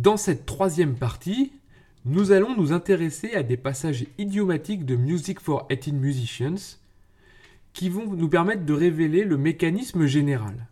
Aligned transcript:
Dans 0.00 0.16
cette 0.16 0.46
troisième 0.46 0.94
partie, 0.94 1.52
nous 2.06 2.32
allons 2.32 2.56
nous 2.56 2.72
intéresser 2.72 3.34
à 3.34 3.42
des 3.42 3.58
passages 3.58 4.06
idiomatiques 4.16 4.86
de 4.86 4.96
Music 4.96 5.38
for 5.40 5.68
18 5.68 5.92
Musicians 5.92 6.78
qui 7.74 7.90
vont 7.90 8.06
nous 8.06 8.30
permettre 8.30 8.64
de 8.64 8.72
révéler 8.72 9.24
le 9.24 9.36
mécanisme 9.36 10.06
général. 10.06 10.68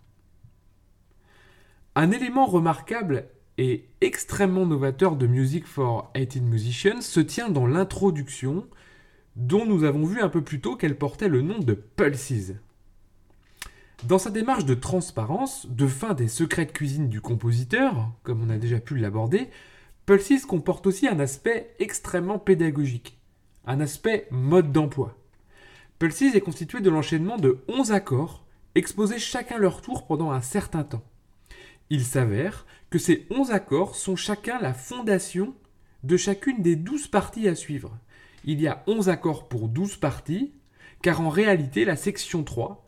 Un 1.94 2.10
élément 2.10 2.46
remarquable 2.46 3.26
et 3.58 3.84
extrêmement 4.00 4.64
novateur 4.64 5.14
de 5.14 5.26
Music 5.26 5.66
for 5.66 6.10
18 6.14 6.40
Musicians 6.40 7.00
se 7.02 7.20
tient 7.20 7.50
dans 7.50 7.66
l'introduction 7.66 8.66
dont 9.36 9.66
nous 9.66 9.84
avons 9.84 10.06
vu 10.06 10.22
un 10.22 10.30
peu 10.30 10.40
plus 10.40 10.62
tôt 10.62 10.74
qu'elle 10.74 10.96
portait 10.96 11.28
le 11.28 11.42
nom 11.42 11.58
de 11.58 11.74
Pulses. 11.74 12.54
Dans 14.06 14.18
sa 14.18 14.30
démarche 14.30 14.64
de 14.64 14.74
transparence, 14.74 15.66
de 15.66 15.88
fin 15.88 16.14
des 16.14 16.28
secrets 16.28 16.66
de 16.66 16.70
cuisine 16.70 17.08
du 17.08 17.20
compositeur, 17.20 18.12
comme 18.22 18.42
on 18.42 18.48
a 18.48 18.56
déjà 18.56 18.78
pu 18.78 18.96
l'aborder, 18.96 19.50
Pulses 20.06 20.46
comporte 20.46 20.86
aussi 20.86 21.08
un 21.08 21.18
aspect 21.18 21.74
extrêmement 21.80 22.38
pédagogique, 22.38 23.18
un 23.66 23.80
aspect 23.80 24.28
mode 24.30 24.70
d'emploi. 24.70 25.18
Pulses 25.98 26.22
est 26.22 26.40
constitué 26.40 26.80
de 26.80 26.90
l'enchaînement 26.90 27.38
de 27.38 27.58
11 27.66 27.90
accords, 27.90 28.46
exposés 28.76 29.18
chacun 29.18 29.58
leur 29.58 29.82
tour 29.82 30.06
pendant 30.06 30.30
un 30.30 30.42
certain 30.42 30.84
temps. 30.84 31.04
Il 31.90 32.04
s'avère 32.04 32.66
que 32.90 33.00
ces 33.00 33.26
11 33.30 33.50
accords 33.50 33.96
sont 33.96 34.14
chacun 34.14 34.60
la 34.60 34.74
fondation 34.74 35.56
de 36.04 36.16
chacune 36.16 36.62
des 36.62 36.76
12 36.76 37.08
parties 37.08 37.48
à 37.48 37.56
suivre. 37.56 37.98
Il 38.44 38.60
y 38.60 38.68
a 38.68 38.84
11 38.86 39.08
accords 39.08 39.48
pour 39.48 39.68
12 39.68 39.96
parties, 39.96 40.52
car 41.02 41.20
en 41.20 41.30
réalité 41.30 41.84
la 41.84 41.96
section 41.96 42.44
3 42.44 42.87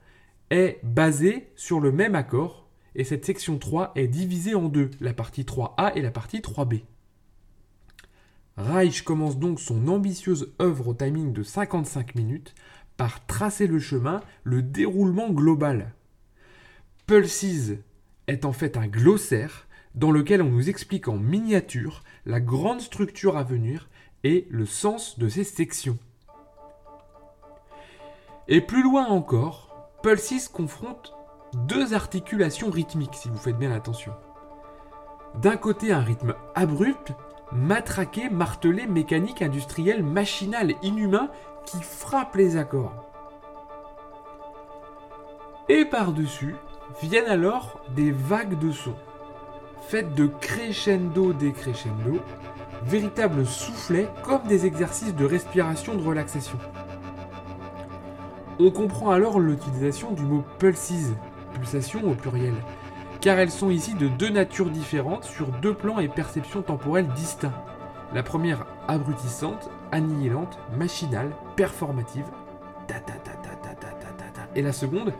est 0.51 0.81
basée 0.83 1.51
sur 1.57 1.81
le 1.81 1.93
même 1.93 2.15
accord, 2.15 2.69
et 2.95 3.05
cette 3.05 3.25
section 3.25 3.59
3 3.59 3.93
est 3.95 4.09
divisée 4.09 4.55
en 4.55 4.69
deux, 4.69 4.91
la 5.01 5.15
partie 5.15 5.43
3A 5.43 5.93
et 5.95 6.03
la 6.03 6.11
partie 6.11 6.41
3B. 6.41 6.83
Reich 8.57 9.03
commence 9.03 9.39
donc 9.39 9.61
son 9.61 9.89
ambitieuse 9.89 10.53
œuvre 10.61 10.89
au 10.89 10.95
timing 10.95 11.33
de 11.33 11.43
55 11.43 12.15
minutes 12.15 12.55
par 12.97 13.25
tracer 13.27 13.67
le 13.67 13.79
chemin, 13.79 14.21
le 14.45 14.63
déroulement 14.63 15.31
global. 15.31 15.95
Pulses 17.07 17.73
est 18.27 18.45
en 18.45 18.53
fait 18.53 18.77
un 18.77 18.87
glossaire 18.87 19.67
dans 19.95 20.11
lequel 20.11 20.43
on 20.43 20.51
nous 20.51 20.69
explique 20.69 21.09
en 21.09 21.17
miniature 21.17 22.03
la 22.27 22.41
grande 22.41 22.81
structure 22.81 23.37
à 23.37 23.43
venir 23.43 23.89
et 24.23 24.47
le 24.51 24.67
sens 24.67 25.19
de 25.19 25.29
ces 25.29 25.45
sections. 25.45 25.99
Et 28.49 28.61
plus 28.61 28.83
loin 28.83 29.07
encore, 29.07 29.70
Pulsis 30.03 30.49
confronte 30.49 31.15
deux 31.53 31.93
articulations 31.93 32.71
rythmiques, 32.71 33.17
si 33.17 33.29
vous 33.29 33.37
faites 33.37 33.59
bien 33.59 33.71
attention. 33.71 34.13
D'un 35.35 35.59
côté, 35.59 35.93
un 35.93 36.01
rythme 36.01 36.35
abrupt, 36.55 37.13
matraqué, 37.53 38.31
martelé, 38.31 38.87
mécanique, 38.87 39.43
industriel, 39.43 40.03
machinal, 40.03 40.75
inhumain, 40.83 41.29
qui 41.67 41.83
frappe 41.83 42.35
les 42.37 42.57
accords. 42.57 43.11
Et 45.69 45.85
par-dessus, 45.85 46.57
viennent 47.03 47.29
alors 47.29 47.81
des 47.95 48.11
vagues 48.11 48.59
de 48.59 48.73
sons, 48.73 48.97
faites 49.83 50.15
de 50.15 50.27
crescendo 50.27 51.35
décrescendo, 51.35 52.21
véritables 52.85 53.47
soufflets 53.47 54.09
comme 54.23 54.45
des 54.45 54.65
exercices 54.65 55.15
de 55.15 55.27
respiration 55.27 55.95
de 55.95 56.03
relaxation. 56.03 56.59
On 58.63 58.71
comprend 58.71 59.11
alors 59.11 59.41
l'utilisation 59.41 60.13
du 60.13 60.23
mot 60.23 60.45
pulses, 60.59 61.15
pulsation 61.55 62.03
au 62.05 62.15
pluriel, 62.15 62.53
car 63.23 63.39
elles 63.39 63.51
sont 63.51 63.71
ici 63.71 63.95
de 63.95 64.07
deux 64.07 64.29
natures 64.29 64.69
différentes 64.69 65.25
sur 65.25 65.47
deux 65.63 65.73
plans 65.73 65.99
et 65.99 66.09
perceptions 66.09 66.61
temporelles 66.61 67.09
distincts. 67.17 67.55
La 68.13 68.23
première 68.23 68.67
abrutissante, 68.87 69.71
annihilante, 69.93 70.59
machinale, 70.77 71.31
performative, 71.57 72.27
et 74.55 74.61
la 74.61 74.73
seconde 74.73 75.15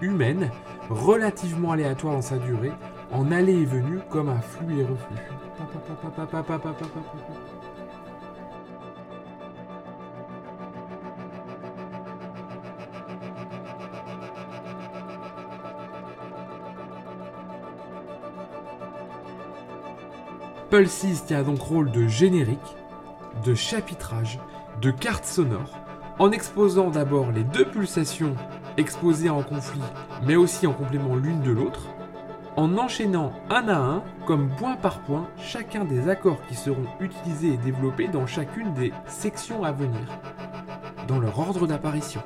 humaine, 0.00 0.50
relativement 0.88 1.72
aléatoire 1.72 2.14
dans 2.14 2.22
sa 2.22 2.38
durée, 2.38 2.72
en 3.12 3.30
allée 3.30 3.60
et 3.60 3.66
venue 3.66 3.98
comme 4.08 4.30
un 4.30 4.40
flux 4.40 4.80
et 4.80 4.84
reflux. 4.84 5.16
Pulses 20.70 21.24
tient 21.26 21.44
donc 21.44 21.62
rôle 21.62 21.90
de 21.90 22.06
générique, 22.06 22.76
de 23.42 23.54
chapitrage, 23.54 24.38
de 24.82 24.90
carte 24.90 25.24
sonore, 25.24 25.80
en 26.18 26.30
exposant 26.30 26.90
d'abord 26.90 27.32
les 27.32 27.42
deux 27.42 27.64
pulsations 27.64 28.36
exposées 28.76 29.30
en 29.30 29.42
conflit, 29.42 29.80
mais 30.26 30.36
aussi 30.36 30.66
en 30.66 30.74
complément 30.74 31.16
l'une 31.16 31.40
de 31.40 31.52
l'autre, 31.52 31.88
en 32.56 32.76
enchaînant 32.76 33.32
un 33.48 33.66
à 33.68 33.78
un, 33.78 34.02
comme 34.26 34.50
point 34.56 34.76
par 34.76 35.00
point, 35.00 35.26
chacun 35.38 35.84
des 35.84 36.10
accords 36.10 36.44
qui 36.48 36.54
seront 36.54 36.86
utilisés 37.00 37.54
et 37.54 37.56
développés 37.56 38.08
dans 38.08 38.26
chacune 38.26 38.74
des 38.74 38.92
sections 39.06 39.64
à 39.64 39.72
venir, 39.72 40.18
dans 41.06 41.18
leur 41.18 41.38
ordre 41.38 41.66
d'apparition. 41.66 42.20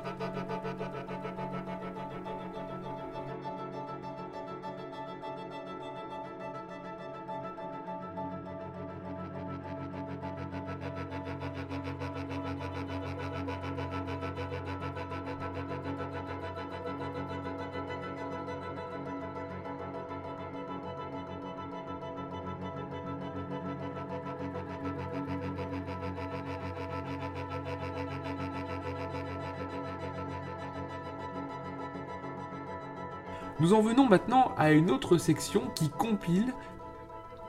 Nous 33.59 33.73
en 33.73 33.81
venons 33.81 34.07
maintenant 34.07 34.53
à 34.57 34.71
une 34.71 34.89
autre 34.89 35.17
section 35.17 35.69
qui 35.75 35.89
compile 35.89 36.53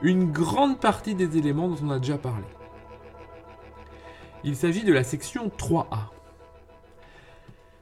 une 0.01 0.31
grande 0.31 0.79
partie 0.79 1.15
des 1.15 1.37
éléments 1.37 1.67
dont 1.67 1.77
on 1.83 1.89
a 1.89 1.99
déjà 1.99 2.17
parlé. 2.17 2.45
Il 4.43 4.55
s'agit 4.55 4.83
de 4.83 4.93
la 4.93 5.03
section 5.03 5.47
3A. 5.47 6.09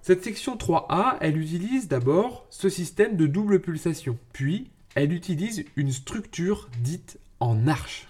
Cette 0.02 0.24
section 0.24 0.56
3A, 0.56 1.18
elle 1.20 1.38
utilise 1.38 1.88
d'abord 1.88 2.46
ce 2.50 2.70
système 2.70 3.18
de 3.18 3.28
double 3.28 3.60
pulsation, 3.60 4.18
puis 4.32 4.72
elle 4.96 5.12
utilise 5.12 5.66
une 5.76 5.92
structure 5.92 6.70
dite 6.82 7.20
en 7.40 7.68
arche. 7.68 8.08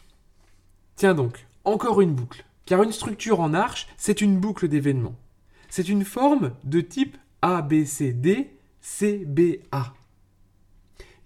Tiens 0.96 1.16
donc, 1.16 1.48
encore 1.66 2.02
une 2.02 2.14
boucle, 2.14 2.46
car 2.66 2.84
une 2.84 2.92
structure 2.92 3.40
en 3.40 3.54
arche, 3.54 3.88
c'est 3.98 4.22
une 4.22 4.40
boucle 4.40 4.68
d'événements. 4.68 5.16
C'est 5.70 5.90
une 5.90 6.06
forme 6.06 6.54
de 6.64 6.82
type 6.82 7.18
ABCD 7.42 8.52
CBA 8.82 9.94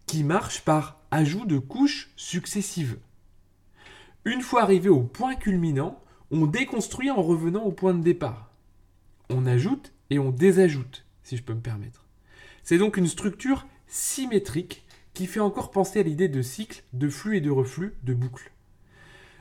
qui 0.07 0.23
marche 0.23 0.61
par 0.61 1.01
ajout 1.11 1.45
de 1.45 1.59
couches 1.59 2.09
successives. 2.15 2.97
Une 4.25 4.41
fois 4.41 4.63
arrivé 4.63 4.89
au 4.89 5.01
point 5.01 5.35
culminant, 5.35 6.01
on 6.31 6.47
déconstruit 6.47 7.11
en 7.11 7.21
revenant 7.21 7.63
au 7.63 7.71
point 7.71 7.93
de 7.93 8.03
départ. 8.03 8.49
On 9.29 9.45
ajoute 9.45 9.93
et 10.09 10.17
on 10.17 10.31
désajoute, 10.31 11.05
si 11.23 11.37
je 11.37 11.43
peux 11.43 11.53
me 11.53 11.61
permettre. 11.61 12.05
C'est 12.63 12.77
donc 12.77 12.97
une 12.97 13.07
structure 13.07 13.67
symétrique 13.87 14.85
qui 15.13 15.27
fait 15.27 15.39
encore 15.41 15.71
penser 15.71 15.99
à 15.99 16.03
l'idée 16.03 16.29
de 16.29 16.41
cycle, 16.41 16.83
de 16.93 17.09
flux 17.09 17.37
et 17.37 17.41
de 17.41 17.49
reflux, 17.49 17.93
de 18.03 18.13
boucle. 18.13 18.51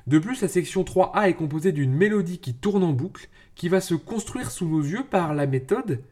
De 0.06 0.18
plus, 0.18 0.40
la 0.40 0.48
section 0.48 0.82
3A 0.82 1.28
est 1.28 1.34
composée 1.34 1.72
d'une 1.72 1.92
mélodie 1.92 2.38
qui 2.38 2.54
tourne 2.54 2.84
en 2.84 2.92
boucle, 2.92 3.28
qui 3.54 3.68
va 3.68 3.80
se 3.80 3.94
construire 3.94 4.50
sous 4.50 4.68
nos 4.68 4.82
yeux 4.82 5.04
par 5.04 5.34
la 5.34 5.46
méthode, 5.46 6.02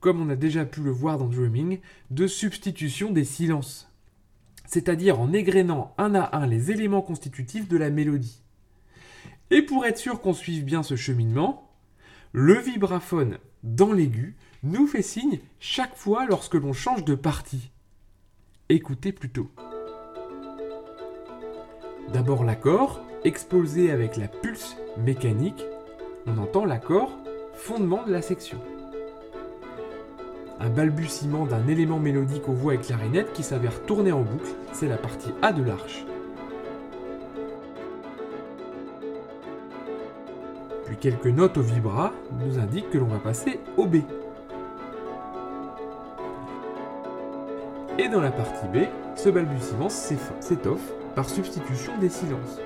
comme 0.00 0.20
on 0.20 0.28
a 0.28 0.36
déjà 0.36 0.64
pu 0.64 0.82
le 0.82 0.90
voir 0.90 1.18
dans 1.18 1.28
Dreaming, 1.28 1.80
de 2.10 2.26
substitution 2.26 3.10
des 3.10 3.24
silences 3.24 3.87
c'est-à-dire 4.68 5.18
en 5.18 5.32
égrénant 5.32 5.94
un 5.96 6.14
à 6.14 6.36
un 6.36 6.46
les 6.46 6.70
éléments 6.70 7.00
constitutifs 7.00 7.68
de 7.68 7.78
la 7.78 7.88
mélodie. 7.88 8.42
Et 9.50 9.62
pour 9.62 9.86
être 9.86 9.96
sûr 9.96 10.20
qu'on 10.20 10.34
suive 10.34 10.62
bien 10.62 10.82
ce 10.82 10.94
cheminement, 10.94 11.72
le 12.32 12.52
vibraphone 12.52 13.38
dans 13.62 13.92
l'aigu 13.92 14.36
nous 14.62 14.86
fait 14.86 15.02
signe 15.02 15.40
chaque 15.58 15.96
fois 15.96 16.26
lorsque 16.26 16.54
l'on 16.54 16.74
change 16.74 17.02
de 17.06 17.14
partie. 17.14 17.70
Écoutez 18.68 19.10
plutôt. 19.10 19.50
D'abord 22.12 22.44
l'accord, 22.44 23.02
exposé 23.24 23.90
avec 23.90 24.18
la 24.18 24.28
pulse 24.28 24.76
mécanique, 24.98 25.64
on 26.26 26.36
entend 26.36 26.66
l'accord 26.66 27.18
fondement 27.54 28.04
de 28.04 28.12
la 28.12 28.20
section 28.20 28.60
un 30.60 30.68
balbutiement 30.68 31.46
d'un 31.46 31.66
élément 31.68 31.98
mélodique 31.98 32.48
aux 32.48 32.52
voix 32.52 32.74
et 32.74 32.78
clarinettes 32.78 33.32
qui 33.32 33.42
s'avère 33.42 33.82
tourner 33.82 34.12
en 34.12 34.22
boucle, 34.22 34.50
c'est 34.72 34.88
la 34.88 34.96
partie 34.96 35.30
A 35.42 35.52
de 35.52 35.62
l'arche. 35.62 36.04
Puis 40.86 40.96
quelques 40.96 41.26
notes 41.26 41.58
au 41.58 41.62
vibra 41.62 42.12
nous 42.44 42.58
indiquent 42.58 42.90
que 42.90 42.98
l'on 42.98 43.06
va 43.06 43.18
passer 43.18 43.60
au 43.76 43.86
B. 43.86 43.96
Et 47.98 48.08
dans 48.08 48.20
la 48.20 48.30
partie 48.30 48.66
B, 48.68 48.86
ce 49.16 49.28
balbutiement 49.28 49.88
s'étoffe 49.88 50.92
par 51.14 51.28
substitution 51.28 51.98
des 51.98 52.08
silences. 52.08 52.58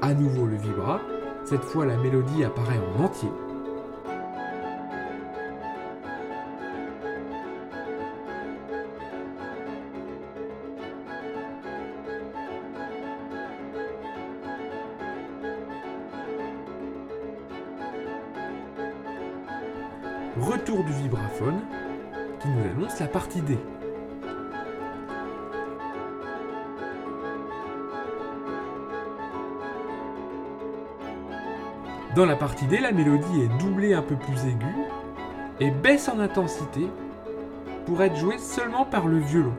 À 0.00 0.14
nouveau 0.14 0.46
le 0.46 0.56
vibra, 0.56 1.00
cette 1.44 1.64
fois 1.64 1.84
la 1.84 1.96
mélodie 1.96 2.44
apparaît 2.44 2.78
en 2.78 3.02
entier. 3.02 3.28
Retour 20.40 20.84
du 20.84 20.92
vibraphone 20.92 21.60
qui 22.40 22.48
nous 22.48 22.62
annonce 22.70 23.00
la 23.00 23.08
partie 23.08 23.42
D. 23.42 23.58
Dans 32.18 32.26
la 32.26 32.34
partie 32.34 32.66
D, 32.66 32.80
la 32.80 32.90
mélodie 32.90 33.42
est 33.42 33.62
doublée 33.62 33.94
un 33.94 34.02
peu 34.02 34.16
plus 34.16 34.44
aiguë 34.44 34.74
et 35.60 35.70
baisse 35.70 36.08
en 36.08 36.18
intensité 36.18 36.88
pour 37.86 38.02
être 38.02 38.16
jouée 38.16 38.38
seulement 38.38 38.84
par 38.84 39.06
le 39.06 39.18
violon. 39.18 39.54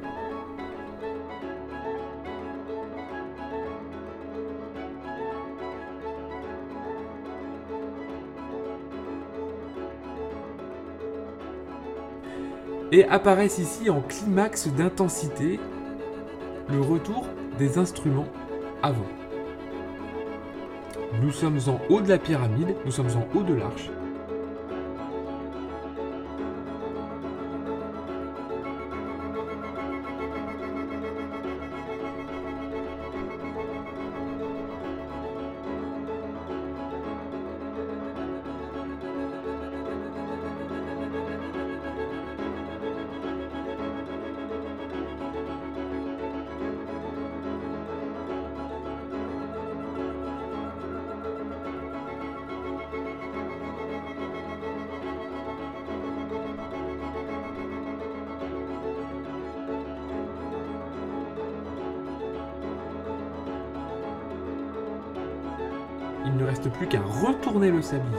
Et 12.91 13.05
apparaissent 13.05 13.59
ici 13.59 13.89
en 13.89 14.01
climax 14.01 14.67
d'intensité 14.67 15.61
le 16.67 16.81
retour 16.81 17.25
des 17.57 17.77
instruments 17.77 18.27
avant. 18.83 19.07
Nous 21.21 21.31
sommes 21.31 21.59
en 21.67 21.79
haut 21.89 22.01
de 22.01 22.07
la 22.07 22.17
pyramide, 22.17 22.75
nous 22.85 22.91
sommes 22.91 23.09
en 23.09 23.37
haut 23.37 23.43
de 23.43 23.53
l'arche. 23.53 23.89
Reste 66.49 66.69
plus 66.71 66.87
qu'à 66.87 67.01
retourner 67.01 67.69
le 67.69 67.81
sablier 67.81 68.17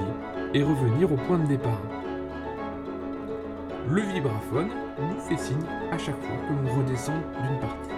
et 0.55 0.63
revenir 0.63 1.13
au 1.13 1.17
point 1.17 1.39
de 1.39 1.47
départ. 1.47 1.83
Le 3.89 4.03
vibraphone 4.03 4.71
nous 5.01 5.21
fait 5.21 5.37
signe 5.37 5.67
à 5.91 5.99
chaque 5.99 6.21
fois 6.23 6.37
que 6.47 6.53
l'on 6.53 6.79
redescend 6.79 7.17
d'une 7.43 7.59
partie. 7.59 7.91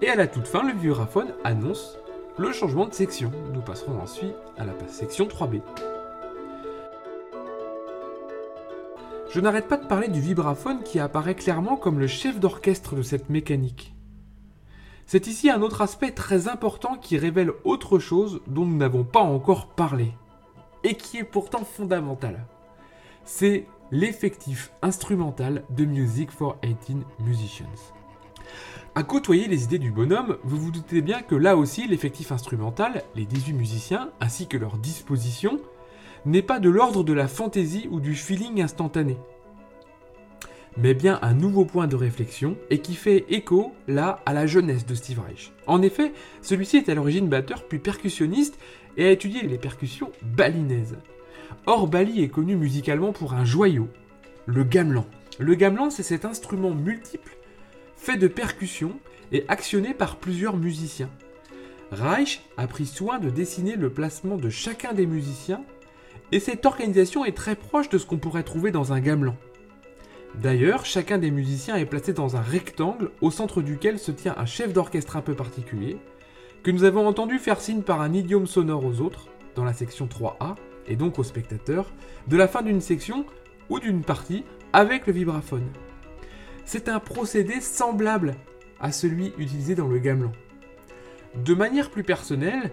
Et 0.00 0.08
à 0.08 0.14
la 0.14 0.28
toute 0.28 0.46
fin, 0.46 0.62
le 0.62 0.78
vibraphone 0.78 1.34
annonce 1.42 1.98
le 2.36 2.52
changement 2.52 2.86
de 2.86 2.94
section. 2.94 3.32
Nous 3.52 3.60
passerons 3.60 3.98
ensuite 4.00 4.36
à 4.56 4.64
la 4.64 4.72
section 4.86 5.26
3B. 5.26 5.60
Je 9.30 9.40
n'arrête 9.40 9.66
pas 9.66 9.76
de 9.76 9.86
parler 9.86 10.06
du 10.06 10.20
vibraphone 10.20 10.84
qui 10.84 11.00
apparaît 11.00 11.34
clairement 11.34 11.76
comme 11.76 11.98
le 11.98 12.06
chef 12.06 12.38
d'orchestre 12.38 12.94
de 12.94 13.02
cette 13.02 13.28
mécanique. 13.28 13.92
C'est 15.04 15.26
ici 15.26 15.50
un 15.50 15.62
autre 15.62 15.82
aspect 15.82 16.12
très 16.12 16.46
important 16.46 16.96
qui 16.96 17.18
révèle 17.18 17.52
autre 17.64 17.98
chose 17.98 18.40
dont 18.46 18.66
nous 18.66 18.76
n'avons 18.76 19.04
pas 19.04 19.20
encore 19.20 19.66
parlé, 19.66 20.12
et 20.84 20.94
qui 20.94 21.18
est 21.18 21.24
pourtant 21.24 21.64
fondamental. 21.64 22.46
C'est 23.24 23.66
l'effectif 23.90 24.70
instrumental 24.80 25.64
de 25.70 25.84
Music 25.84 26.30
for 26.30 26.56
18 26.62 26.98
Musicians. 27.20 27.97
À 28.98 29.04
côtoyer 29.04 29.46
les 29.46 29.62
idées 29.62 29.78
du 29.78 29.92
bonhomme, 29.92 30.38
vous 30.42 30.56
vous 30.56 30.72
doutez 30.72 31.02
bien 31.02 31.22
que 31.22 31.36
là 31.36 31.56
aussi 31.56 31.86
l'effectif 31.86 32.32
instrumental, 32.32 33.04
les 33.14 33.26
18 33.26 33.52
musiciens, 33.52 34.10
ainsi 34.20 34.48
que 34.48 34.56
leur 34.56 34.76
disposition, 34.76 35.60
n'est 36.26 36.42
pas 36.42 36.58
de 36.58 36.68
l'ordre 36.68 37.04
de 37.04 37.12
la 37.12 37.28
fantaisie 37.28 37.86
ou 37.92 38.00
du 38.00 38.16
feeling 38.16 38.60
instantané, 38.60 39.16
mais 40.76 40.94
bien 40.94 41.20
un 41.22 41.32
nouveau 41.32 41.64
point 41.64 41.86
de 41.86 41.94
réflexion 41.94 42.56
et 42.70 42.80
qui 42.80 42.96
fait 42.96 43.24
écho 43.28 43.72
là 43.86 44.18
à 44.26 44.32
la 44.32 44.48
jeunesse 44.48 44.84
de 44.84 44.96
Steve 44.96 45.20
Reich. 45.20 45.52
En 45.68 45.80
effet, 45.80 46.12
celui-ci 46.42 46.78
est 46.78 46.88
à 46.88 46.96
l'origine 46.96 47.28
batteur 47.28 47.68
puis 47.68 47.78
percussionniste 47.78 48.58
et 48.96 49.06
a 49.06 49.12
étudié 49.12 49.42
les 49.42 49.58
percussions 49.58 50.10
balinaises. 50.22 50.98
Or, 51.66 51.86
Bali 51.86 52.24
est 52.24 52.30
connu 52.30 52.56
musicalement 52.56 53.12
pour 53.12 53.34
un 53.34 53.44
joyau, 53.44 53.86
le 54.46 54.64
gamelan. 54.64 55.06
Le 55.38 55.54
gamelan, 55.54 55.88
c'est 55.88 56.02
cet 56.02 56.24
instrument 56.24 56.74
multiple 56.74 57.37
fait 57.98 58.16
de 58.16 58.28
percussions 58.28 58.98
et 59.32 59.44
actionné 59.48 59.92
par 59.92 60.16
plusieurs 60.16 60.56
musiciens. 60.56 61.10
Reich 61.90 62.42
a 62.56 62.66
pris 62.66 62.86
soin 62.86 63.18
de 63.18 63.30
dessiner 63.30 63.76
le 63.76 63.90
placement 63.90 64.36
de 64.36 64.48
chacun 64.48 64.92
des 64.92 65.06
musiciens, 65.06 65.62
et 66.32 66.40
cette 66.40 66.66
organisation 66.66 67.24
est 67.24 67.36
très 67.36 67.56
proche 67.56 67.88
de 67.88 67.98
ce 67.98 68.06
qu'on 68.06 68.18
pourrait 68.18 68.42
trouver 68.42 68.70
dans 68.70 68.92
un 68.92 69.00
gamelan. 69.00 69.36
D'ailleurs, 70.34 70.84
chacun 70.84 71.18
des 71.18 71.30
musiciens 71.30 71.76
est 71.76 71.86
placé 71.86 72.12
dans 72.12 72.36
un 72.36 72.42
rectangle 72.42 73.10
au 73.20 73.30
centre 73.30 73.62
duquel 73.62 73.98
se 73.98 74.12
tient 74.12 74.34
un 74.36 74.44
chef 74.44 74.72
d'orchestre 74.72 75.16
un 75.16 75.22
peu 75.22 75.34
particulier, 75.34 75.96
que 76.62 76.70
nous 76.70 76.84
avons 76.84 77.06
entendu 77.06 77.38
faire 77.38 77.60
signe 77.60 77.82
par 77.82 78.00
un 78.00 78.12
idiome 78.12 78.46
sonore 78.46 78.84
aux 78.84 79.00
autres, 79.00 79.28
dans 79.54 79.64
la 79.64 79.72
section 79.72 80.06
3A, 80.06 80.56
et 80.86 80.96
donc 80.96 81.18
aux 81.18 81.24
spectateurs, 81.24 81.92
de 82.26 82.36
la 82.36 82.48
fin 82.48 82.62
d'une 82.62 82.80
section 82.80 83.24
ou 83.70 83.80
d'une 83.80 84.02
partie 84.02 84.44
avec 84.72 85.06
le 85.06 85.12
vibraphone. 85.14 85.66
C'est 86.70 86.90
un 86.90 87.00
procédé 87.00 87.62
semblable 87.62 88.34
à 88.78 88.92
celui 88.92 89.32
utilisé 89.38 89.74
dans 89.74 89.88
le 89.88 89.98
gamelan. 89.98 90.32
De 91.42 91.54
manière 91.54 91.88
plus 91.88 92.04
personnelle, 92.04 92.70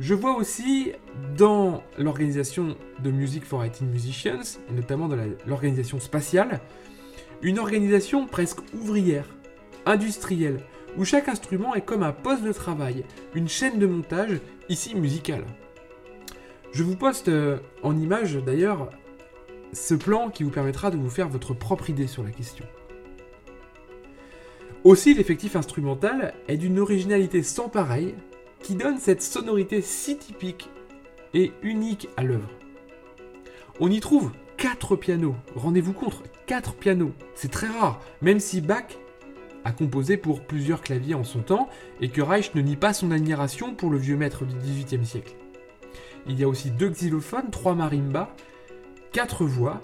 Je 0.00 0.14
vois 0.14 0.34
aussi 0.34 0.92
dans 1.36 1.82
l'organisation 1.98 2.76
de 3.00 3.10
Music 3.10 3.44
for 3.44 3.64
IT 3.64 3.82
Musicians, 3.82 4.58
et 4.68 4.72
notamment 4.72 5.08
dans 5.08 5.18
l'organisation 5.46 6.00
spatiale, 6.00 6.60
une 7.42 7.58
organisation 7.58 8.26
presque 8.26 8.60
ouvrière, 8.72 9.28
industrielle, 9.84 10.60
où 10.96 11.04
chaque 11.04 11.28
instrument 11.28 11.74
est 11.74 11.84
comme 11.84 12.02
un 12.02 12.12
poste 12.12 12.42
de 12.42 12.52
travail, 12.52 13.04
une 13.34 13.48
chaîne 13.48 13.78
de 13.78 13.86
montage, 13.86 14.40
ici 14.70 14.96
musicale. 14.96 15.44
Je 16.72 16.82
vous 16.82 16.96
poste 16.96 17.28
euh, 17.28 17.58
en 17.82 17.96
image 17.96 18.36
d'ailleurs 18.36 18.90
ce 19.74 19.94
plan 19.94 20.30
qui 20.30 20.44
vous 20.44 20.50
permettra 20.50 20.90
de 20.90 20.96
vous 20.96 21.10
faire 21.10 21.28
votre 21.28 21.52
propre 21.52 21.90
idée 21.90 22.06
sur 22.06 22.24
la 22.24 22.30
question. 22.30 22.64
Aussi, 24.84 25.14
l'effectif 25.14 25.56
instrumental 25.56 26.34
est 26.46 26.58
d'une 26.58 26.78
originalité 26.78 27.42
sans 27.42 27.70
pareille 27.70 28.14
qui 28.62 28.74
donne 28.74 28.98
cette 28.98 29.22
sonorité 29.22 29.80
si 29.80 30.18
typique 30.18 30.68
et 31.32 31.52
unique 31.62 32.10
à 32.18 32.22
l'œuvre. 32.22 32.50
On 33.80 33.90
y 33.90 33.98
trouve 34.00 34.30
4 34.58 34.96
pianos, 34.96 35.36
rendez-vous 35.56 35.94
compte, 35.94 36.22
4 36.46 36.74
pianos, 36.74 37.12
c'est 37.34 37.50
très 37.50 37.66
rare, 37.66 37.98
même 38.20 38.40
si 38.40 38.60
Bach 38.60 38.98
a 39.64 39.72
composé 39.72 40.18
pour 40.18 40.42
plusieurs 40.42 40.82
claviers 40.82 41.14
en 41.14 41.24
son 41.24 41.40
temps 41.40 41.70
et 42.02 42.10
que 42.10 42.20
Reich 42.20 42.54
ne 42.54 42.60
nie 42.60 42.76
pas 42.76 42.92
son 42.92 43.10
admiration 43.10 43.74
pour 43.74 43.88
le 43.88 43.96
vieux 43.96 44.18
maître 44.18 44.44
du 44.44 44.54
XVIIIe 44.54 45.06
siècle. 45.06 45.34
Il 46.26 46.38
y 46.38 46.44
a 46.44 46.48
aussi 46.48 46.70
deux 46.70 46.90
xylophones, 46.90 47.50
trois 47.50 47.74
marimbas, 47.74 48.34
quatre 49.12 49.46
voix, 49.46 49.80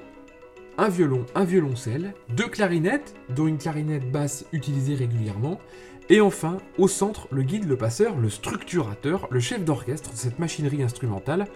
un 0.81 0.89
violon, 0.89 1.27
un 1.35 1.45
violoncelle, 1.45 2.15
deux 2.31 2.49
clarinettes, 2.49 3.15
dont 3.29 3.47
une 3.47 3.59
clarinette 3.59 4.11
basse 4.11 4.47
utilisée 4.51 4.95
régulièrement, 4.95 5.61
et 6.09 6.23
enfin, 6.23 6.57
au 6.79 6.89
centre, 6.89 7.29
le 7.31 7.43
guide, 7.43 7.69
le 7.69 7.77
passeur, 7.77 8.17
le 8.17 8.31
structurateur, 8.31 9.29
le 9.31 9.41
chef 9.41 9.63
d'orchestre 9.63 10.11
de 10.11 10.17
cette 10.17 10.39
machinerie 10.39 10.83
instrumentale, 10.83 11.49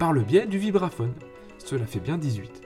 par 0.00 0.12
le 0.12 0.22
biais 0.22 0.46
du 0.46 0.58
vibraphone. 0.58 1.12
Cela 1.58 1.86
fait 1.86 2.00
bien 2.00 2.18
18. 2.18 2.60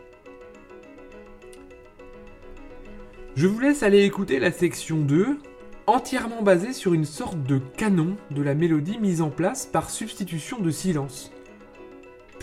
Je 3.34 3.46
vous 3.46 3.60
laisse 3.60 3.82
aller 3.82 4.04
écouter 4.04 4.38
la 4.38 4.52
section 4.52 4.96
2, 4.96 5.38
entièrement 5.86 6.40
basée 6.40 6.72
sur 6.72 6.94
une 6.94 7.04
sorte 7.04 7.42
de 7.42 7.58
canon 7.58 8.16
de 8.30 8.40
la 8.42 8.54
mélodie 8.54 8.98
mise 8.98 9.20
en 9.20 9.28
place 9.28 9.66
par 9.66 9.90
substitution 9.90 10.60
de 10.60 10.70
silence. 10.70 11.30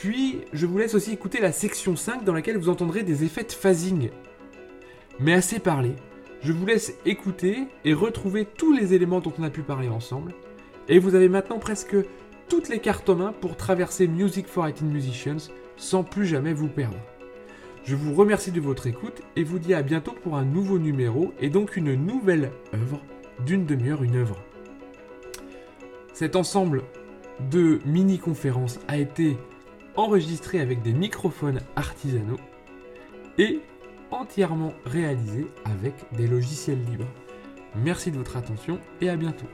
Puis, 0.04 0.42
je 0.52 0.66
vous 0.66 0.78
laisse 0.78 0.96
aussi 0.96 1.14
écouter 1.14 1.40
la 1.40 1.54
section 1.54 1.96
5 1.96 2.26
dans 2.26 2.34
laquelle 2.34 2.58
vous 2.58 2.68
entendrez 2.68 3.04
des 3.04 3.24
effets 3.24 3.46
de 3.46 3.54
phasing. 3.54 4.10
Mais 5.22 5.32
assez 5.32 5.60
parlé, 5.60 5.94
je 6.42 6.52
vous 6.52 6.66
laisse 6.66 6.96
écouter 7.06 7.70
et 7.86 7.94
retrouver 7.94 8.44
tous 8.44 8.74
les 8.74 8.94
éléments 8.94 9.22
dont 9.22 9.32
on 9.40 9.44
a 9.44 9.50
pu 9.50 9.62
parler 9.62 9.88
ensemble. 9.88 10.34
Et 10.90 11.00
vous 11.00 11.16
avez 11.16 11.30
maintenant 11.30 11.58
presque 11.58 11.96
toutes 12.50 12.68
les 12.68 12.80
cartes 12.80 13.08
en 13.08 13.16
main 13.16 13.32
pour 13.32 13.56
traverser 13.56 14.10
Music 14.10 14.46
for 14.46 14.66
18 14.66 14.84
Musicians 14.88 15.50
sans 15.78 16.04
plus 16.04 16.26
jamais 16.26 16.52
vous 16.52 16.68
perdre. 16.68 17.00
Je 17.86 17.96
vous 17.96 18.14
remercie 18.14 18.52
de 18.52 18.60
votre 18.60 18.88
écoute 18.88 19.22
et 19.38 19.46
vous 19.46 19.58
dis 19.58 19.74
à 19.74 19.84
bientôt 19.84 20.12
pour 20.22 20.36
un 20.36 20.44
nouveau 20.44 20.80
numéro 20.80 21.34
et 21.40 21.50
donc 21.50 21.78
une 21.78 21.96
nouvelle 21.96 22.52
œuvre 22.74 23.00
d'une 23.46 23.66
demi-heure 23.66 24.04
une 24.04 24.18
œuvre. 24.18 24.36
Cet 26.12 26.36
ensemble 26.36 26.84
de 27.50 27.80
mini-conférences 27.86 28.82
a 28.90 28.98
été 28.98 29.38
enregistré 29.96 30.60
avec 30.60 30.82
des 30.82 30.94
microphones 30.94 31.60
artisanaux 31.76 32.40
et 33.38 33.62
entièrement 34.12 34.74
réalisé 34.86 35.48
avec 35.66 35.94
des 36.14 36.28
logiciels 36.28 36.84
libres. 36.90 37.08
Merci 37.76 38.12
de 38.12 38.18
votre 38.18 38.38
attention 38.38 38.80
et 39.02 39.10
à 39.10 39.16
bientôt. 39.16 39.48